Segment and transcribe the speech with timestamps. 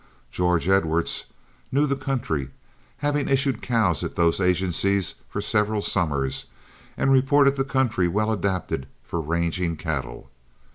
[0.31, 1.25] George Edwards
[1.71, 2.49] knew the country,
[3.05, 6.47] having issued cows at those agencies for several summers,
[6.97, 10.31] and reported the country well adapted for ranging cattle.